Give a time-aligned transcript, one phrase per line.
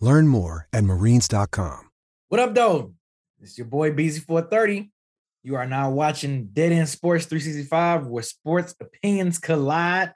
[0.00, 1.90] Learn more at marines.com.
[2.28, 2.94] What up, though?
[3.40, 4.90] It's your boy BZ430.
[5.42, 10.12] You are now watching Dead End Sports 365, where sports opinions collide.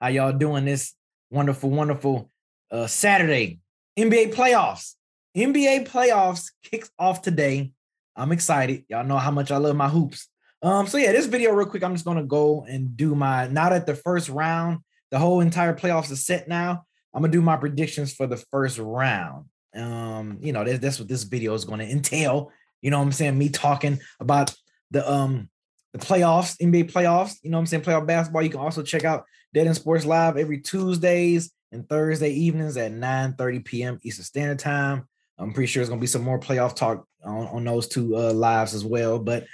[0.00, 0.94] How y'all doing this
[1.30, 2.30] wonderful, wonderful
[2.70, 3.60] uh, Saturday?
[3.98, 4.94] NBA playoffs.
[5.36, 7.72] NBA playoffs kicks off today.
[8.14, 8.84] I'm excited.
[8.88, 10.28] Y'all know how much I love my hoops.
[10.60, 11.82] Um, so yeah, this video real quick.
[11.82, 14.78] I'm just gonna go and do my now that the first round,
[15.10, 16.84] the whole entire playoffs is set now.
[17.14, 19.46] I'm gonna do my predictions for the first round.
[19.74, 22.50] Um, you know, that's, that's what this video is gonna entail.
[22.80, 23.38] You know what I'm saying?
[23.38, 24.54] Me talking about
[24.90, 25.48] the um
[25.92, 27.82] the playoffs, NBA playoffs, you know what I'm saying?
[27.82, 28.42] Playoff basketball.
[28.42, 32.92] You can also check out Dead End Sports Live every Tuesdays and Thursday evenings at
[32.92, 33.98] 9 30 p.m.
[34.02, 35.08] Eastern Standard Time.
[35.38, 38.32] I'm pretty sure it's gonna be some more playoff talk on, on those two uh,
[38.32, 39.18] lives as well.
[39.18, 39.46] But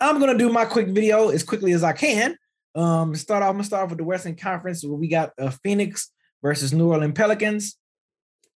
[0.00, 2.36] I'm gonna do my quick video as quickly as I can.
[2.74, 5.50] Um, start off, I'm gonna start off with the Western Conference where we got uh,
[5.62, 6.10] Phoenix
[6.42, 7.76] versus New Orleans Pelicans.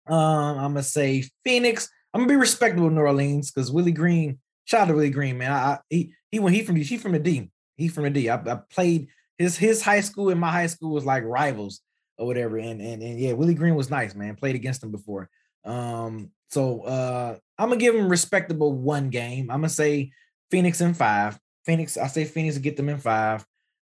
[0.07, 0.17] Um,
[0.57, 1.89] I'm gonna say Phoenix.
[2.13, 5.51] I'm gonna be respectable New Orleans because Willie Green, shout out to Willie Green, man.
[5.51, 7.49] I, I he he when he from he from the D.
[7.75, 8.29] He from the D.
[8.29, 9.07] I, I played
[9.37, 11.81] his his high school and my high school was like rivals
[12.17, 12.57] or whatever.
[12.57, 14.35] And and and yeah, Willie Green was nice, man.
[14.35, 15.29] Played against him before.
[15.65, 19.49] Um, so uh I'm gonna give him respectable one game.
[19.51, 20.11] I'm gonna say
[20.51, 21.37] Phoenix in five.
[21.65, 23.45] Phoenix, I say Phoenix get them in five.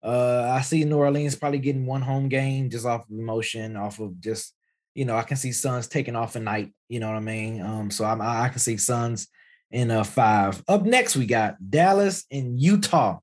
[0.04, 4.00] Uh, I see New Orleans probably getting one home game just off of emotion, off
[4.00, 4.54] of just
[4.96, 6.74] you know, I can see Suns taking off a night.
[6.88, 7.62] You know what I mean?
[7.62, 9.28] Um, so I'm, I can see Suns
[9.72, 10.64] in a five.
[10.68, 13.20] Up next, we got Dallas and Utah.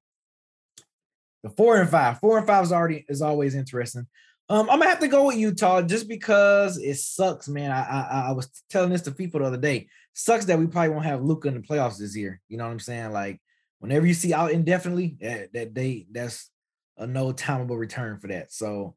[1.42, 4.06] The four and five, four and five is already is always interesting.
[4.48, 7.70] Um, I'm gonna have to go with Utah just because it sucks, man.
[7.70, 9.88] I, I I was telling this to people the other day.
[10.12, 12.40] Sucks that we probably won't have Luka in the playoffs this year.
[12.48, 13.12] You know what I'm saying?
[13.12, 13.40] Like
[13.78, 16.50] whenever you see out indefinitely, that, that they that's
[17.00, 18.52] a no timeable return for that.
[18.52, 18.94] So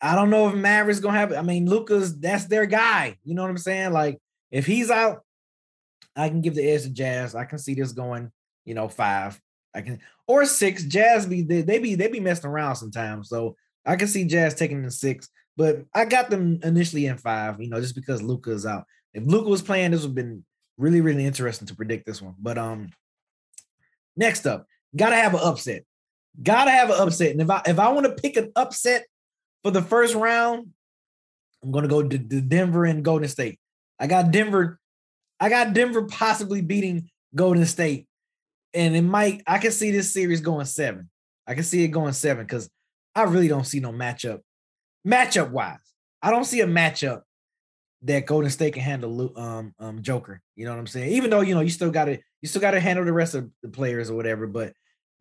[0.00, 1.32] I don't know if Mavericks gonna have.
[1.32, 3.18] I mean, Luka's, that's their guy.
[3.24, 3.92] You know what I'm saying?
[3.92, 4.18] Like
[4.50, 5.24] if he's out,
[6.16, 7.34] I can give the edge to Jazz.
[7.34, 8.30] I can see this going,
[8.64, 9.40] you know, five.
[9.74, 10.84] I can or six.
[10.84, 13.28] Jazz be they, they be they be messing around sometimes.
[13.28, 17.60] So I can see Jazz taking the six, but I got them initially in five,
[17.60, 18.84] you know, just because Luka's out.
[19.14, 20.44] If Luka was playing, this would have been
[20.76, 22.34] really, really interesting to predict this one.
[22.38, 22.90] But um
[24.16, 25.84] next up, gotta have an upset.
[26.42, 27.32] Gotta have an upset.
[27.32, 29.06] And if I if I want to pick an upset
[29.62, 30.68] for the first round,
[31.62, 33.58] I'm gonna go to, to Denver and Golden State.
[33.98, 34.78] I got Denver,
[35.38, 38.06] I got Denver possibly beating Golden State.
[38.72, 41.10] And it might, I can see this series going seven.
[41.46, 42.70] I can see it going seven because
[43.14, 44.40] I really don't see no matchup.
[45.06, 45.78] Matchup wise,
[46.22, 47.22] I don't see a matchup
[48.02, 50.40] that Golden State can handle um, um Joker.
[50.56, 51.12] You know what I'm saying?
[51.12, 53.34] Even though you know you still got to you still got to handle the rest
[53.34, 54.46] of the players or whatever.
[54.46, 54.72] But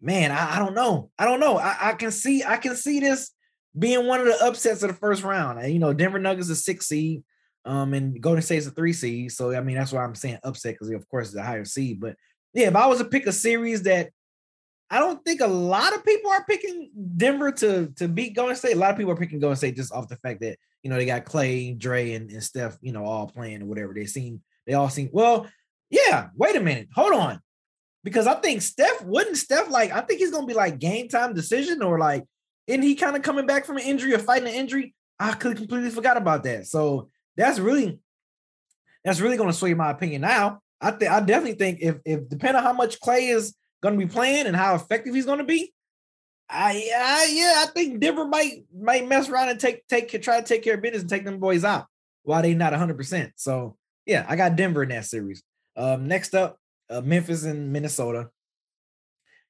[0.01, 1.09] man, I, I don't know.
[1.17, 1.57] I don't know.
[1.57, 3.31] I, I, can see I can see this
[3.77, 5.59] being one of the upsets of the first round.
[5.59, 7.23] And you know, Denver Nuggets is six seed,
[7.65, 9.31] um, and Golden State's a three seed.
[9.31, 11.99] So I mean, that's why I'm saying upset because of course it's a higher seed.
[11.99, 12.15] But
[12.53, 14.09] yeah, if I was to pick a series that
[14.91, 18.75] I don't think a lot of people are picking Denver to to beat Golden State.
[18.75, 20.95] A lot of people are picking Golden State just off the fact that you know
[20.95, 23.93] they got Clay, Dre, and, and Steph, you know, all playing or whatever.
[23.93, 25.47] They seem they all seem well.
[25.91, 27.39] Yeah, wait a minute, hold on,
[28.03, 31.33] because I think Steph wouldn't Steph like I think he's gonna be like game time
[31.33, 32.25] decision or like
[32.67, 34.93] isn't he kind of coming back from an injury or fighting an injury?
[35.19, 36.67] I could completely forgot about that.
[36.67, 37.99] So that's really
[39.03, 40.61] that's really gonna sway my opinion now.
[40.81, 44.05] I think I definitely think if if depending on how much Clay is to be
[44.05, 45.73] playing and how effective he's to be,
[46.49, 50.45] I, I yeah, I think Denver might might mess around and take take try to
[50.45, 51.85] take care of business and take them boys out
[52.23, 52.97] while they not 100.
[52.97, 55.43] percent So yeah, I got Denver in that series.
[55.75, 56.57] Um, next up,
[56.89, 58.29] uh, Memphis and Minnesota.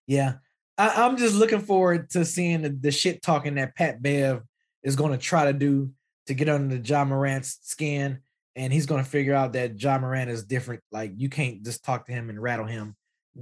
[0.07, 0.35] Yeah,
[0.77, 4.41] I, am just looking forward to seeing the, the shit talking that Pat Bev
[4.83, 5.91] is going to try to do
[6.27, 8.19] to get under the Ja Morant's skin
[8.59, 10.81] and he's gonna figure out that Ja Morant is different.
[10.91, 12.95] Like you can't just talk to him and rattle him.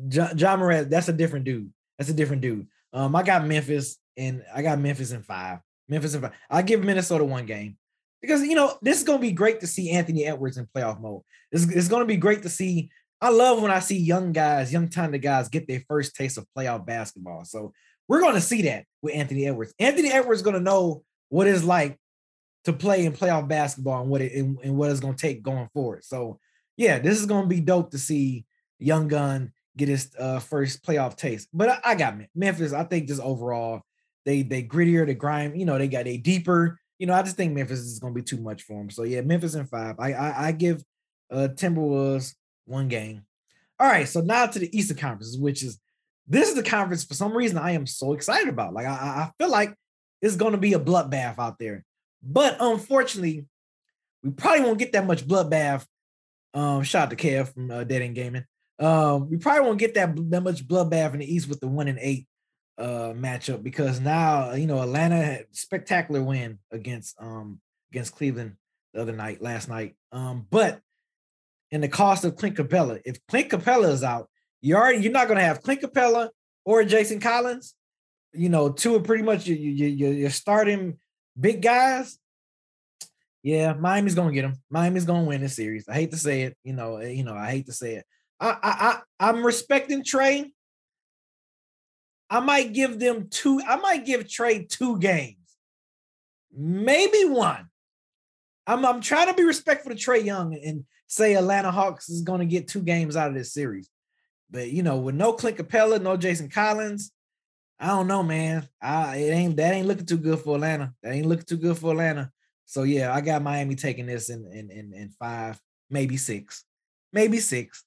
[0.10, 1.74] John, Ja Morant, that's a different dude.
[1.98, 2.68] That's a different dude.
[2.94, 5.60] Um, I got Memphis and I got Memphis in five.
[5.90, 6.34] Memphis in five.
[6.50, 7.78] I give Minnesota one game
[8.22, 11.24] because you know this is gonna be great to see Anthony Edwards in playoff mode.
[11.52, 12.92] It's, it's gonna be great to see.
[13.20, 16.46] I love when I see young guys, young talented guys, get their first taste of
[16.56, 17.46] playoff basketball.
[17.46, 17.74] So
[18.08, 19.74] we're gonna see that with Anthony Edwards.
[19.80, 21.98] Anthony Edwards is gonna know what it's like
[22.66, 25.68] to play in playoff basketball and what it and, and what it's gonna take going
[25.74, 26.04] forward.
[26.04, 26.40] So
[26.76, 28.46] yeah, this is gonna be dope to see
[28.80, 31.48] young gun get his uh, first playoff taste.
[31.54, 32.74] But I, I, got Memphis.
[32.74, 33.82] I think just overall,
[34.26, 35.58] they they grittier, they grind.
[35.58, 36.80] You know, they got a deeper.
[37.00, 38.90] You know, I just think Memphis is going to be too much for them.
[38.90, 39.96] So yeah, Memphis in five.
[40.00, 40.84] I I, I give
[41.32, 42.34] uh, Timberwolves
[42.68, 43.24] one game.
[43.80, 45.80] All right, so now to the Eastern Conference, which is
[46.28, 48.74] this is the conference for some reason I am so excited about.
[48.74, 49.74] Like I, I feel like
[50.22, 51.86] it's going to be a bloodbath out there,
[52.22, 53.46] but unfortunately,
[54.24, 55.86] we probably won't get that much bloodbath.
[56.54, 58.46] Um, shout out to Kev from uh, Dead End Gaming.
[58.80, 61.88] Um, we probably won't get that that much bloodbath in the East with the one
[61.88, 62.28] and eight
[62.78, 67.60] uh matchup because now you know Atlanta had spectacular win against um
[67.92, 68.56] against Cleveland
[68.94, 69.96] the other night last night.
[70.12, 70.80] Um, but
[71.72, 73.02] in the cost of Clint Capela.
[73.06, 74.30] if Clint Capela is out,
[74.62, 76.30] you already you're not gonna have Clint Capela
[76.66, 77.76] or Jason Collins.
[78.34, 81.00] You know, two are pretty much you you you you're starting
[81.40, 82.18] big guys.
[83.44, 84.56] Yeah, Miami's gonna get them.
[84.70, 85.88] Miami's gonna win this series.
[85.88, 86.58] I hate to say it.
[86.64, 88.06] You know, eh, you know, I hate to say it.
[88.40, 89.00] I, I, I
[89.30, 90.52] I'm respecting Trae.
[92.30, 93.62] I might give them two.
[93.66, 95.38] I might give Trae two games,
[96.54, 97.68] maybe one.
[98.66, 102.40] I'm I'm trying to be respectful to Trae Young and say Atlanta Hawks is going
[102.40, 103.90] to get two games out of this series.
[104.50, 107.12] But you know, with no Clint Capela, no Jason Collins,
[107.80, 108.68] I don't know, man.
[108.82, 110.94] I it ain't that ain't looking too good for Atlanta.
[111.04, 112.32] That ain't looking too good for Atlanta.
[112.66, 115.60] So yeah, I got Miami taking this in in in, in five,
[115.90, 116.64] maybe six,
[117.14, 117.84] maybe six.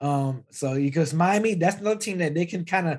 [0.00, 2.98] Um, so because Miami, that's another team that they can kind of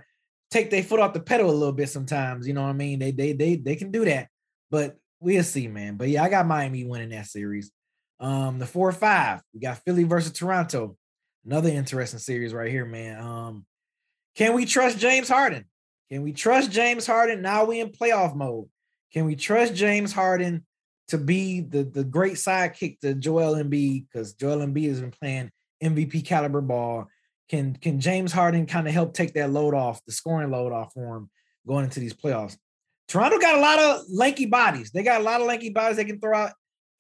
[0.52, 2.48] take their foot off the pedal a little bit sometimes.
[2.48, 3.00] You know what I mean?
[3.00, 4.30] They they they they can do that,
[4.70, 5.98] but we'll see, man.
[5.98, 7.72] But yeah, I got Miami winning that series.
[8.24, 10.96] Um, the four or five, we got Philly versus Toronto.
[11.46, 13.20] Another interesting series right here, man.
[13.20, 13.66] Um,
[14.38, 15.66] can we trust James Harden?
[16.10, 17.42] Can we trust James Harden?
[17.42, 18.70] Now we in playoff mode.
[19.12, 20.66] Can we trust James Harden
[21.10, 24.06] to be the, the great sidekick to Joel Embiid?
[24.10, 25.52] Because Joel Embiid has been playing
[25.84, 27.10] MVP caliber ball.
[27.50, 30.94] Can can James Harden kind of help take that load off, the scoring load off
[30.94, 31.30] for him
[31.68, 32.56] going into these playoffs?
[33.10, 34.92] Toronto got a lot of lanky bodies.
[34.92, 36.54] They got a lot of lanky bodies they can throw out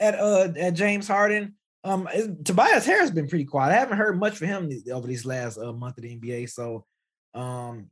[0.04, 1.56] at uh at James Harden.
[1.86, 2.08] Um,
[2.44, 3.72] Tobias Harris has been pretty quiet.
[3.72, 6.50] I haven't heard much from him over these last uh, month of the NBA.
[6.50, 6.86] So,
[7.34, 7.90] um,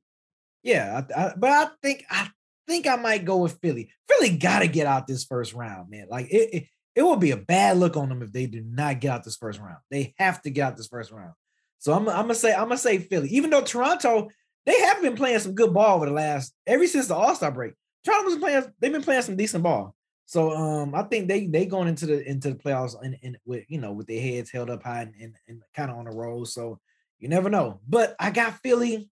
[0.64, 2.30] yeah, I, I, but I think I
[2.68, 3.90] think I might go with Philly.
[4.08, 6.08] Philly got to get out this first round, man.
[6.10, 6.64] Like it, it,
[6.96, 9.38] it will be a bad look on them if they do not get out this
[9.38, 9.78] first round.
[9.90, 11.34] They have to get out this first round.
[11.80, 13.30] So I'm, I'm gonna say I'm gonna say Philly.
[13.30, 14.30] Even though Toronto,
[14.66, 17.52] they have been playing some good ball over the last ever since the All Star
[17.52, 17.74] break.
[18.06, 18.64] Toronto was playing.
[18.80, 19.96] They've been playing some decent ball.
[20.26, 23.66] So um, I think they they going into the into the playoffs and, and with
[23.68, 26.12] you know with their heads held up high and, and, and kind of on the
[26.12, 26.46] roll.
[26.46, 26.80] So
[27.20, 27.80] you never know.
[27.88, 29.10] But I got Philly.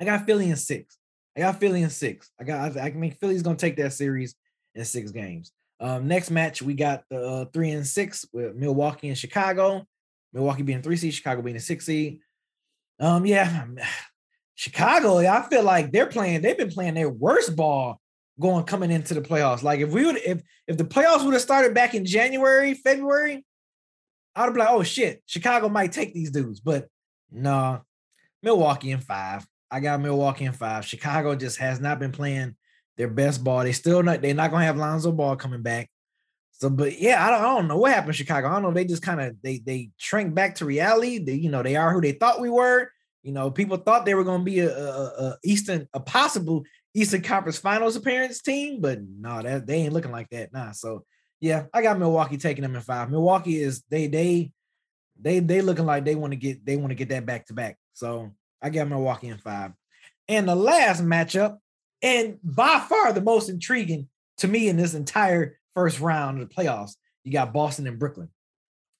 [0.00, 0.98] I got Philly in six.
[1.36, 2.30] I got Philly in six.
[2.40, 4.34] I got I, I mean Philly's gonna take that series
[4.74, 5.52] in six games.
[5.80, 9.84] Um, next match, we got the uh, three and six with Milwaukee and Chicago.
[10.32, 12.20] Milwaukee being three seed, Chicago being a six seed.
[13.00, 13.66] Um, yeah,
[14.54, 18.00] Chicago, I feel like they're playing, they've been playing their worst ball
[18.40, 19.62] going coming into the playoffs.
[19.62, 23.44] Like if we would if if the playoffs would have started back in January, February,
[24.34, 26.60] I'd have been like, oh shit, Chicago might take these dudes.
[26.60, 26.88] But
[27.30, 27.78] no, nah,
[28.42, 29.46] Milwaukee in five.
[29.70, 30.84] I got Milwaukee in five.
[30.84, 32.56] Chicago just has not been playing
[32.96, 33.62] their best ball.
[33.62, 35.88] They still not they're not gonna have Lonzo Ball coming back.
[36.52, 38.48] So, but yeah, I don't, I don't know what happened Chicago.
[38.48, 38.70] I don't know.
[38.70, 41.18] They just kind of they they shrank back to reality.
[41.18, 42.90] They, you know, they are who they thought we were.
[43.22, 47.22] You know, people thought they were gonna be a, a, a Eastern, a possible Eastern
[47.22, 50.52] Conference Finals appearance team, but no, that they ain't looking like that.
[50.52, 50.72] Nah.
[50.72, 51.04] So
[51.40, 53.10] yeah, I got Milwaukee taking them in five.
[53.10, 54.52] Milwaukee is they they
[55.20, 57.54] they they looking like they want to get they want to get that back to
[57.54, 57.76] back.
[57.94, 59.72] So I got Milwaukee in five.
[60.28, 61.58] And the last matchup
[62.02, 64.08] and by far the most intriguing
[64.38, 68.28] to me in this entire first round of the playoffs, you got Boston and Brooklyn.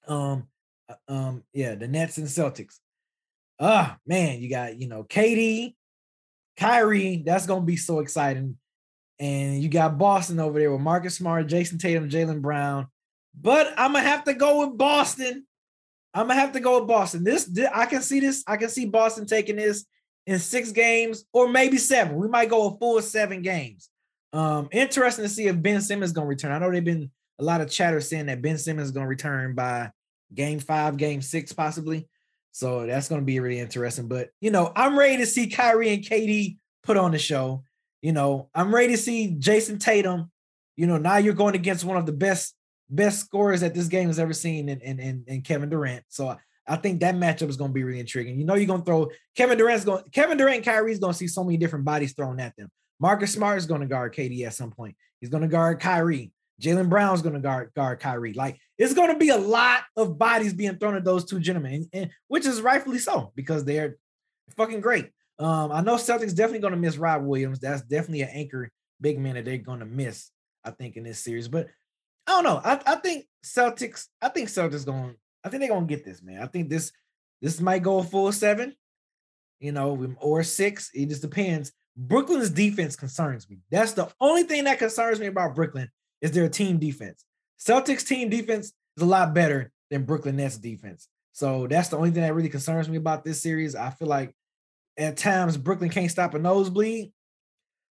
[0.06, 0.48] Um,
[0.88, 2.78] uh, um, yeah, the Nets and Celtics.
[3.60, 5.74] Ah, man, you got you know KD,
[6.56, 7.22] Kyrie.
[7.24, 8.56] That's gonna be so exciting.
[9.18, 12.88] And you got Boston over there with Marcus Smart, Jayson Tatum, Jaylen Brown.
[13.40, 15.46] But I'm gonna have to go with Boston.
[16.14, 17.24] I'm gonna have to go with Boston.
[17.24, 18.42] This, this I can see this.
[18.46, 19.84] I can see Boston taking this
[20.26, 22.16] in six games or maybe seven.
[22.16, 23.88] We might go a full seven games.
[24.32, 26.52] Um, interesting to see if Ben Simmons gonna return.
[26.52, 29.90] I know they've been a lot of chatter saying that Ben Simmons to return by
[30.34, 32.08] game five, game six, possibly.
[32.52, 34.08] So that's going to be really interesting.
[34.08, 37.64] But you know, I'm ready to see Kyrie and KD put on the show.
[38.02, 40.30] You know, I'm ready to see Jayson Tatum.
[40.76, 42.54] You know, now you're going against one of the best
[42.90, 46.04] best scorers that this game has ever seen in in, in, in Kevin Durant.
[46.08, 48.38] So I think that matchup is going to be really intriguing.
[48.38, 51.18] You know, you're going to throw Kevin Durant's going Kevin Durant, and Kyrie's going to
[51.18, 52.70] see so many different bodies thrown at them.
[53.00, 54.94] Marcus Smart is going to guard KD at some point.
[55.20, 56.32] He's going to guard Kyrie.
[56.60, 58.34] Jaylen Brown's going to guard guard Kyrie.
[58.34, 61.72] Like it's going to be a lot of bodies being thrown at those two gentlemen,
[61.74, 63.96] and, and, which is rightfully so because they're
[64.56, 65.10] fucking great.
[65.38, 67.60] Um, I know Celtics definitely going to miss Rob Williams.
[67.60, 68.70] That's definitely an anchor
[69.00, 70.30] big man that they're going to miss.
[70.64, 71.68] I think in this series, but
[72.26, 72.60] I don't know.
[72.64, 74.06] I, I think Celtics.
[74.20, 75.14] I think Celtics going.
[75.44, 76.42] I think they're going to get this man.
[76.42, 76.90] I think this
[77.40, 78.74] this might go full seven,
[79.60, 80.90] you know, or six.
[80.92, 81.72] It just depends.
[81.96, 83.58] Brooklyn's defense concerns me.
[83.70, 85.88] That's the only thing that concerns me about Brooklyn
[86.20, 87.24] is their team defense.
[87.58, 91.08] Celtics team defense is a lot better than Brooklyn Nets defense.
[91.32, 93.74] So that's the only thing that really concerns me about this series.
[93.74, 94.34] I feel like
[94.98, 97.12] at times Brooklyn can't stop a nosebleed.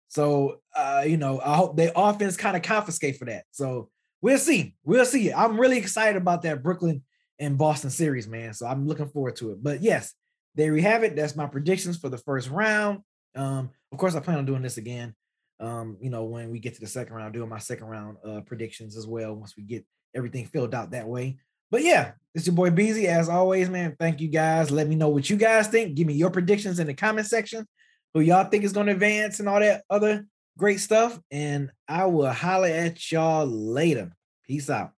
[0.10, 3.46] So uh, you know, I hope their offense kind of confiscate for that.
[3.52, 3.90] So
[4.22, 4.76] we'll see.
[4.84, 5.32] We'll see.
[5.32, 7.04] I'm really excited about that Brooklyn
[7.38, 8.54] and Boston series, man.
[8.54, 9.64] So I'm looking forward to it.
[9.64, 10.14] But yes,
[10.56, 11.16] there we have it.
[11.16, 13.00] That's my predictions for the first round.
[13.36, 15.16] Um, of course, I plan on doing this again.
[15.60, 18.42] Um, you know, when we get to the second round, doing my second round uh
[18.42, 19.86] predictions as well once we get
[20.16, 21.38] everything filled out that way.
[21.72, 23.08] But yeah, it's your boy Beezy.
[23.08, 23.96] As always, man.
[24.00, 24.72] Thank you guys.
[24.72, 25.96] Let me know what you guys think.
[25.96, 27.68] Give me your predictions in the comment section.
[28.14, 30.26] Who y'all think is going to advance and all that other
[30.58, 31.20] great stuff.
[31.30, 34.12] And I will holler at y'all later.
[34.48, 34.92] Peace out.